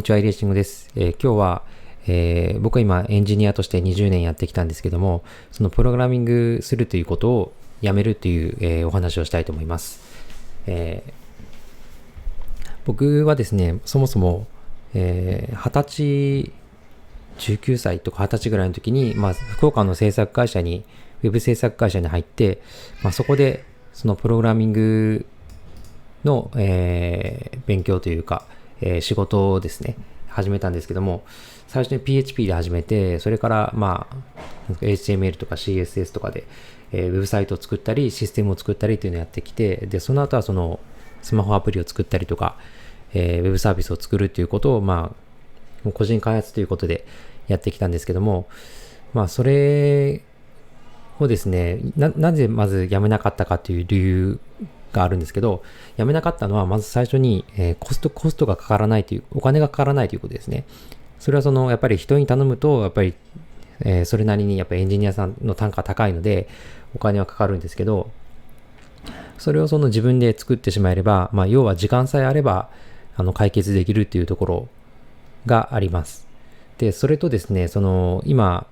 [0.00, 0.88] にちは、イレーシングです。
[0.94, 1.62] えー、今日は、
[2.06, 10.00] えー、僕は今エンジニアとして20年やってきたんですけども、そのプログラミングするということをやめるという、えー、お話をしたいと思います。
[10.68, 11.02] え
[12.84, 14.46] 僕はですね、そもそも、
[14.94, 16.52] え20歳、
[17.38, 20.84] 19歳とか20歳ぐらいの時に、まあ、福岡の制作会社に、
[21.24, 22.62] ウェブ制作会社に入って、
[23.02, 25.26] まあ、そこでそのプログラミング
[26.24, 28.46] の、え勉強というか、
[28.80, 29.96] え、仕事をですね、
[30.28, 31.22] 始めたんですけども、
[31.66, 36.44] 最初に PHP で始めて、それから、まあ、HTML とか CSS とかで、
[36.92, 40.80] えー、ウェブサイトを作ったり、システムを作ったりというのをやってきて、で、その後はその、
[41.22, 42.56] スマホアプリを作ったりとか、
[43.12, 45.14] えー、ウェブサービスを作るっていうことを、ま
[45.86, 47.06] あ、個人開発ということで
[47.48, 48.48] やってきたんですけども、
[49.14, 50.22] まあ、それ
[51.18, 54.40] をですね、な、なぜまず辞めなかったかという理由
[54.92, 55.62] があるんですけど、
[55.96, 60.64] やめなかったのは、まず最初に、えー、コスト、コストがかからないという、お金がかからないということですね。
[61.18, 63.14] それはその、やっぱり人に頼むと、やっぱり、
[63.80, 66.48] えー、それなりにやっぱエンジニアさんの単価高いので、
[66.94, 68.10] お金はかかるんですけど、
[69.38, 72.68] それをその自分で作ってしまえれば、まあ、要は時間さえあれば、
[73.16, 74.68] あの、解決できるっていうところ
[75.46, 76.26] があります。
[76.78, 78.66] で、それとですね、その、今、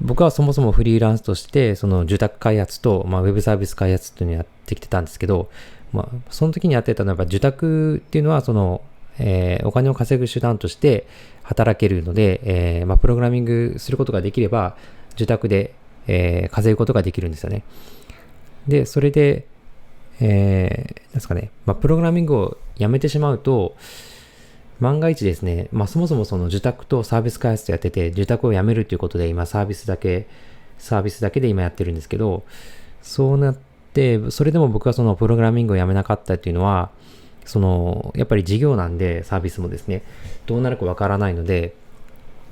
[0.00, 5.48] 僕はそもそもフリーランスとして、その受託開発と、まあ、ウェブサービス開発っていうのをやってきてたんですけど、
[5.92, 8.82] まあ、その時にやってたのは、やっぱ受託っていうのは、その、
[9.18, 11.06] えー、お金を稼ぐ手段として
[11.42, 14.76] 働けるので、えー、まあ、プログラミングすることができれば、
[15.14, 15.74] 受託で、
[16.06, 17.62] えー、稼ぐことができるんですよね。
[18.68, 19.46] で、それで、
[20.20, 23.76] えー、ですかね、まあ、プログラミングをやめてしまうと、
[24.80, 30.26] 万が一ですね、まあそもそもその受託とサービス開発とやってて、受託をやめるということで今サービスだけ、
[30.78, 32.42] サービスだけで今やってるんですけど、
[33.02, 33.56] そうなっ
[33.96, 36.90] て、それでも僕はそのプログラミングをやめなかったっていうのは、
[37.46, 40.02] その、やっぱり事業なんでサービスもですね、
[40.46, 41.74] どうなるかわからないので、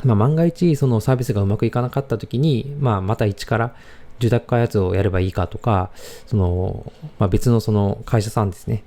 [0.05, 3.75] まあ万が一そのサービスがうまくいかなかった時に、まあまた一から
[4.19, 5.91] 受託開発をやればいいかとか、
[6.27, 8.83] その、まあ別のその会社さんですね、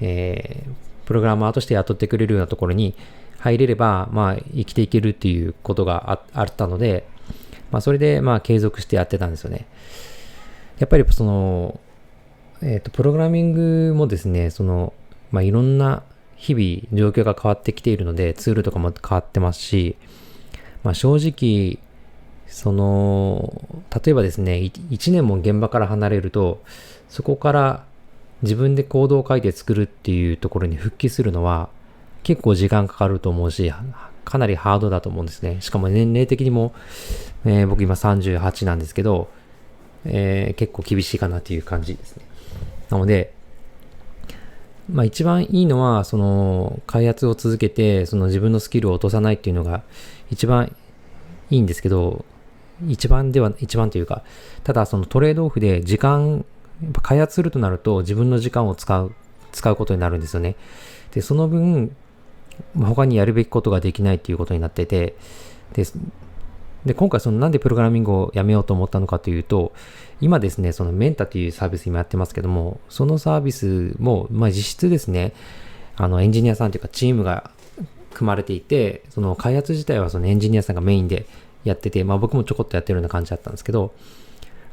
[0.00, 2.94] えー、プログラマーとして雇ってくれるようなところに
[3.38, 7.06] 入れれば、まあ、生きていけるっていうことがあったので、
[7.70, 9.66] まあ、それで、まあ、継続してやってたんですよね。
[10.78, 11.80] やっぱり、その、
[12.62, 14.92] えっ、ー、と、プログラミングもですね、その、
[15.30, 16.02] まあ、いろんな
[16.36, 19.96] 日々状況が変わってきているので、ツールとかも変わってますし、
[20.82, 21.78] まあ、正直、
[22.46, 24.54] その、例えばですね、
[24.90, 26.62] 1年も現場から離れると、
[27.08, 27.84] そこから
[28.42, 31.68] 自分でコードを書いて作るっていうところに復帰するのは
[32.22, 33.72] 結構時間かかると思うし、
[34.24, 35.58] かなりハードだと思うんですね。
[35.60, 36.74] しかも年齢的にも、
[37.44, 39.28] えー、僕今38なんですけど、
[40.04, 42.24] えー、結構厳しいかなっていう感じですね。
[42.90, 43.32] なので、
[44.90, 49.82] まあ一番いいのは、その開発を続けて、その自分のスキルを落とさないっていうのが
[50.30, 50.74] 一番
[51.50, 52.24] いいんですけど、
[52.88, 54.22] 一番では、一番というか、
[54.62, 56.44] ただそのトレードオフで時間
[56.82, 59.12] やっぱ開発するとなると自分の時間を使う、
[59.52, 60.56] 使うことになるんですよね。
[61.12, 61.96] で、その分、
[62.78, 65.14] 他にやるべきことができないっていうことになってて、
[65.72, 65.84] で、
[66.86, 69.72] で今回そのなんでプログラミングをやめようと思ったのかというと、
[70.20, 75.32] 今ですね、そのメンタというサービス今やってますけども、そのサービスも、まあ実質ですね、
[75.96, 77.50] あのエンジニアさんというかチームが
[78.14, 81.26] 組まれていて、その開発自体はそのエンジニアさんがメインで
[81.64, 83.92] やってて、まあ僕もちょこっとやってるような感じだったんですけど、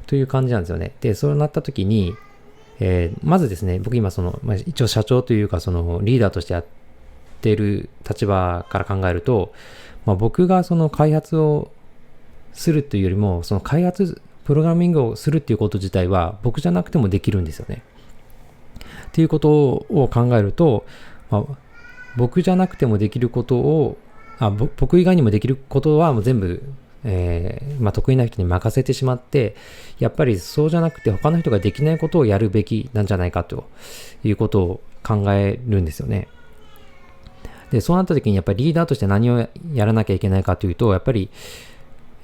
[0.05, 0.93] という感じなんですよね。
[1.01, 2.15] で、そうなった時に、
[2.79, 6.65] えー、まずですね、僕今その、まあ、一応社長というかそのリーダーとしてやっ
[7.41, 9.53] てる立場から考えると、
[10.05, 11.71] まあ、僕がその開発を
[12.53, 17.83] するというよりも、その開発、プログラミングをするっていうこと自体は僕じゃなくてもできるんですよね。
[19.07, 20.85] っていうことを考えると、
[21.29, 21.43] まあ、
[22.17, 23.97] 僕じゃなくてもできることを
[24.39, 26.63] あ僕以外にもできることはもう全部
[27.05, 29.55] えー、まあ、得意な人に任せてしまって、
[29.99, 33.65] やっぱりそうじゃなくて他の人ができないことをやるべきなんじゃないかと
[34.23, 36.27] いうことを考えるんですよね。
[37.71, 41.29] で、そうなった時にやっぱりリーダーとして何をやらなきゃいけないかというと、やっぱり、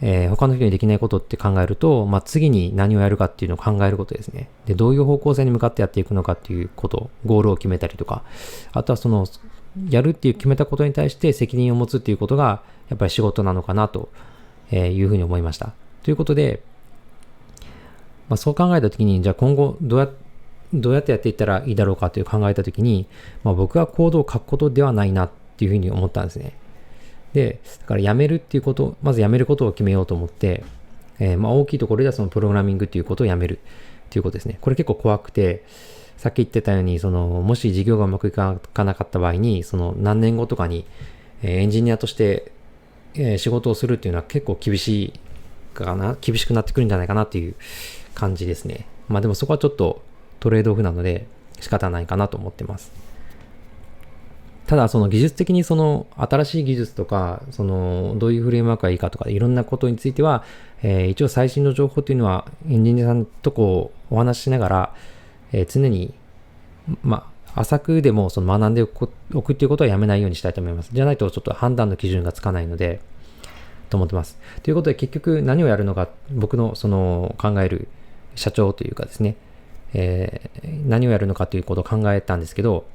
[0.01, 4.50] えー、他の人にできないことって考えると、まあ、次に何をやるかっていうのを考えることですね。
[4.66, 8.24] で、どういう方向性に向かってやっていくのかっていうこと、ゴールを決めたりとか、
[8.72, 9.25] あとはその、
[9.90, 14.10] やるっていう決めたことに対して責任を持つっていうことが、やっぱり仕事なのかなと、
[14.72, 15.74] いうふうに思いました。
[16.04, 16.62] ということで、
[18.30, 20.10] まあ、そう考えたときに、じゃあ今後どうや
[20.74, 23.07] どうやってやっていったらいいだろうかという考えたときに、
[23.44, 26.54] まあ、僕はコードを書くことではないなっていうふうに思ったんですね。
[27.34, 30.64] で、だからやめるっていうこと、まずやめることを決めようと思って、
[31.20, 34.58] えー、まあ大きいところではそのプログラミングっていうことをやめるっていうことですね。
[34.62, 35.64] これ結構怖くて、
[36.18, 40.86] さっき言ってたように、その、もし事業がうまくいかなかった場合に、その何年後とかに、
[41.42, 42.52] えエンジニアとして、
[43.16, 45.20] え仕事をするっていうのは結構厳しい
[45.74, 47.56] かな、厳しくなってくるんじゃないかなっていう
[48.16, 48.86] 感じですね。
[49.08, 50.02] まあでもそこはちょっと
[50.40, 51.26] トレードオフなので
[51.60, 52.92] 仕方ないかなと思ってます。
[54.69, 60.44] ただその技術的にその新しい技術とか、そのどういうフレームワークがいいかとかいろんなことについては、
[60.83, 64.95] えー、一応最新の情報っていうのはエンジニアさんとこうお話ししながら、
[65.54, 66.13] えー、常に、
[67.01, 70.92] ま、浅くでもその学んでおくおくっていうことはやめないようにしたいと思います。
[70.94, 73.01] じゃないとちょっと判断の基準がつかないので、
[73.89, 74.38] と思ってます。
[74.62, 77.88] ということで結局何をやるのか、僕のその考える
[78.36, 79.36] 社長というかですね、
[79.95, 82.86] えー、何をやるのかということを考えたんですけど、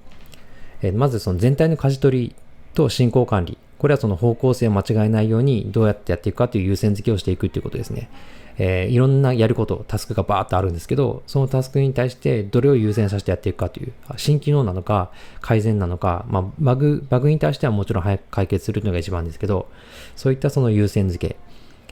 [0.88, 2.34] え、まずその全体の舵取り
[2.74, 8.08] と進行管理、これはその方向性を間違えないようにどうやってやっていくかという優先付けをしていくということですね。
[8.56, 15.10] えー、いろんなやること、タスクがバーっとあるんですけど、そのタスクに対してどれを優先させてやっていくかという、新機能なのか、
[15.40, 19.68] 改善なのか、まあ、バグ、バグに対してはもちろん早く解決するのが一番ですけど、
[20.14, 21.36] そういったその優先付け。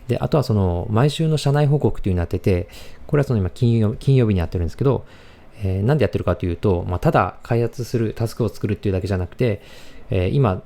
[0.07, 2.69] で、あとはその、毎週の社内報告というのになってて、
[3.07, 5.05] これはその今金曜、金曜日にやってるんですけど、
[5.59, 9.63] えー、なんでやってるかというと、まあ、ただ開発する、タスクを作るっていうだけじゃなくて、
[10.11, 10.63] えー、今、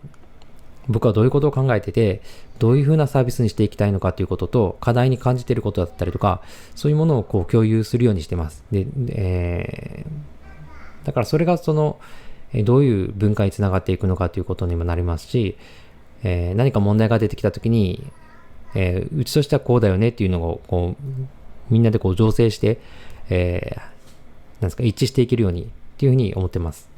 [0.88, 2.22] 僕はどういうことを考えてて、
[2.58, 6.40] どういうふうなサービスにしていきたいのかということと、課題に感じていることだったりとか、
[6.74, 8.64] そういうものをこう共有するようにしてます。
[8.70, 11.98] で、えー、だからそれがその、
[12.64, 15.56] どういう文化につながっていくのかということにもなりますし、
[16.22, 18.06] えー、何か問題が出てきたときに、
[18.74, 21.02] えー、うちとしてはこうだよねっていうのをこう
[21.70, 22.78] みんなでこう醸成して、
[23.28, 23.80] えー、
[24.62, 25.66] ですか一致していけるようにっ
[25.98, 26.88] ていうふうに思ってます。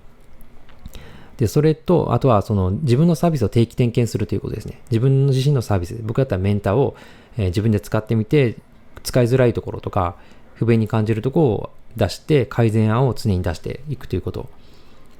[1.38, 4.80] で、それと、あとはその自分のサービスを定期点検するということですね。
[4.90, 6.96] 自分の自身のサービス、僕だったらメンターを、
[7.36, 8.56] えー、自分で使ってみて、
[9.04, 10.16] 使いづらいところとか、
[10.54, 14.48] 不便に感じるところを出して、改善案を常に出していくということ。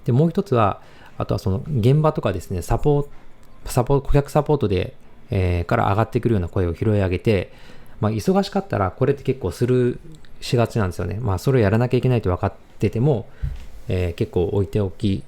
[0.07, 0.81] で、もう一つは、
[1.19, 3.09] あとはその現場とかですね、サポート、
[3.67, 4.97] サポ顧客サポートで、
[5.31, 7.53] えー、から上がってくるような声を拾い上げて、
[8.01, 10.01] まあ、忙しかったらこれって結構する
[10.41, 11.19] しがちなんですよね。
[11.21, 13.29] まあ、それをやらなきゃいけないと分かってても、
[13.89, 15.23] えー、結構置いておき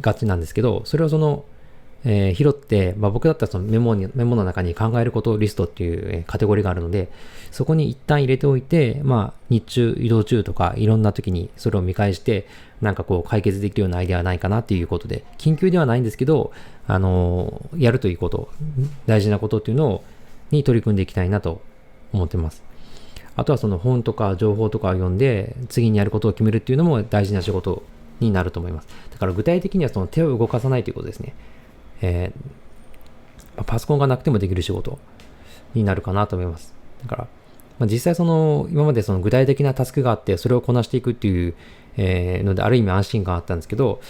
[0.00, 1.44] がちなんですけど、それをその、
[2.06, 7.08] えー、拾って、まあ、僕だったらそのメモに、メモの中に考えることリストっていう、え、カテゴリーがあるので、
[7.50, 12.46] そこに一旦入れておいて、まあ、日中、移動中とか、いろんな時にそれを見返して、
[12.82, 16.52] なんかこう解決できるようなアイデアはないかなっていうことで、緊急ではないんですけど、
[16.86, 18.50] あのー、やるということ、
[19.06, 20.04] 大事なことっていうのを、
[20.50, 21.62] に取り組んでいきたいなと
[22.12, 22.62] 思ってます。
[23.36, 27.82] あとはその本とか情報とかを読んで、次にやることを決めるっていうのも大事な仕事
[28.20, 28.88] になると思います。
[29.10, 31.34] だから具体的にはその手を動かさないということですね。
[32.00, 34.98] えー、パソコンがなくてもできる仕事
[35.74, 36.74] になるかなと思います。
[37.02, 37.28] だから、
[37.78, 41.54] まあ、実際その、今までその具体的なタスクがあって、それをこなしていくっていう、
[41.96, 44.00] えー、ので、ある意味安心感あったんですけど、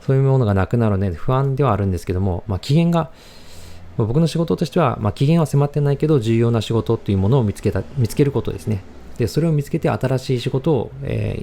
[0.00, 3.10] そういうものがなくなるので不安ではあるんですけども、まあ、期限が、
[3.96, 8.82] 僕の仕事としては、まあ、期限は迫ってないけど、重要な仕事っていうものを見つけた、見つけることですね。
[9.18, 11.42] で、それを見つけて新しい仕事を、え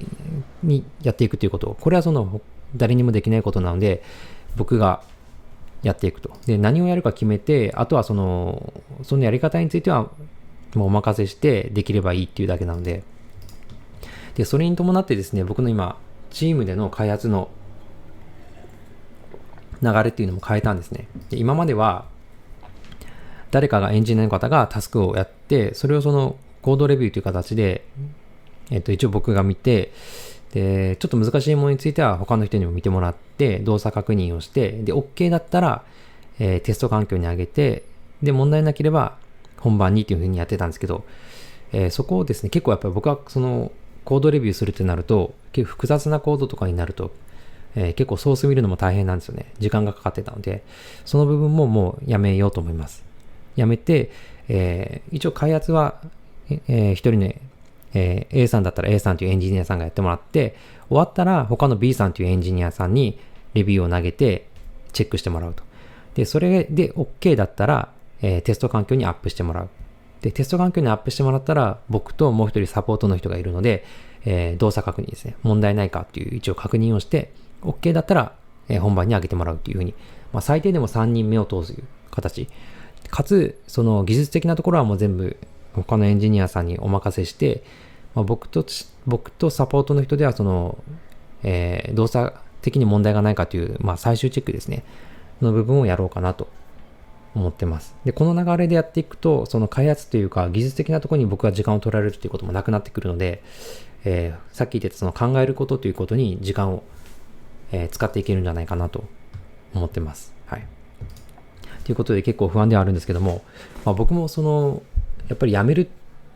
[0.64, 1.76] ー、にやっていくということ。
[1.78, 2.40] これはその、
[2.76, 4.02] 誰にもできないことなので、
[4.56, 5.02] 僕が
[5.82, 6.32] やっていくと。
[6.46, 8.72] で、何をやるか決めて、あとはその、
[9.02, 10.10] そのやり方については、
[10.74, 13.02] もうお任せしてできればいいっていうだけなので、
[14.34, 15.96] で、それに伴ってですね、僕の今、
[16.30, 17.48] チームでの開発の
[19.82, 21.08] 流れっていうのも変えたんですね。
[21.30, 22.06] で今までは、
[23.50, 27.84] 誰かがエンジニアの方がタスクをやって、それをそのコードレビューという形で、
[28.70, 29.92] えっと、一応僕が見て、
[30.52, 35.84] で、ちょっと難しいものについては他の人にも見てもらって、動作確認をして、で、OK だったら、
[36.38, 37.84] えー、テスト環境に上げて、
[38.22, 39.16] で、問題なければ
[39.58, 41.04] 本番にっていうふうにやってたんですけど、
[41.72, 43.72] えー、そこをですね、結構やっぱり僕はその
[44.04, 47.12] コードレビューするってなると、結構複雑なコードとかになると、
[47.76, 49.52] えー、結構ソース見るのも大変なんですよね。
[49.58, 50.64] 時間がかかってたので、
[51.04, 53.09] その部分ももうやめようと思います。
[53.60, 54.10] やめて、
[54.48, 56.00] えー、一応開発は
[56.68, 57.32] えー、一人の、
[57.94, 60.56] えー、A さんだったら A さんというエンジニアさんがやってもらって、
[60.88, 63.18] 終わったら他の B さんというエンジニアさんに
[63.54, 64.48] レビューを投げて
[64.92, 65.62] チェックしてもらうと。
[66.14, 69.68] で、それで OK だったら、えー、テスト環境にアップしてもらう。
[70.22, 73.84] で、テスト環境にアップしてもらったら、僕ともう一人サポートの人がいるので、
[74.24, 75.36] えー、動作確認ですね。
[75.42, 78.32] 問題ないかっていう一応確認をして、OK だったら、
[78.68, 79.94] えー、本番に上げてもらうっていうふうに、
[80.32, 81.74] まあ、最低でも3人目を通す
[82.10, 82.48] 形。
[83.10, 85.36] かつ、その技術的なところはもう全部
[85.74, 87.62] 他のエンジニアさんにお任せして、
[88.14, 88.64] まあ、僕と、
[89.06, 90.82] 僕とサポートの人ではその、
[91.42, 94.84] えー、動作的に問題がないかという、まあ、最終チェックですね、
[95.40, 96.48] の部分をやろうかなと
[97.34, 97.94] 思ってます。
[98.04, 103.42] で、この流れでやっていくと、その開発というか技術的なところに僕は時間を取られるということもなくなってくるので、
[104.04, 106.82] えー、さっき言ってたその考えることということに時間を、
[107.70, 109.04] えー、使っていけるんじゃないかなと
[109.74, 110.32] 思ってます。
[110.46, 110.66] はい。
[111.90, 113.42] ということで結構不安ではあるんですけども、
[113.84, 114.80] まあ、僕もその、
[115.26, 115.88] やっぱり辞めるっ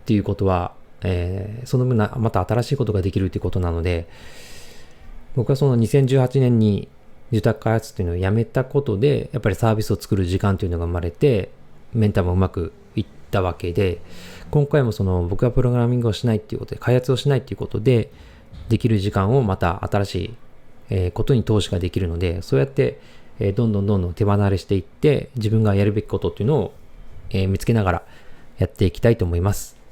[0.05, 0.73] ていうことは、
[1.05, 4.09] えー、その分な、また新しいことができるっていうことなので、
[5.37, 6.89] 僕はその2018年に
[7.31, 11.51] 住宅開発っていうのをやめたことで、やっぱりサービスを作る時間というのが生まれて、
[11.93, 14.01] メンターもうまくいったわけで、
[14.51, 18.11] 今回もその僕がプログラミングをしないっていうことで、開発をしないっていうことで、
[18.69, 20.35] できる時間をまた新しい、
[20.91, 22.99] えことに投資ができるので、そうやって、
[23.41, 26.75] えどんどんどんどん手離れしていって、自分がやるべきことっていうのを、
[27.31, 28.03] え見つけながら
[28.59, 29.84] やっていきたいと思います。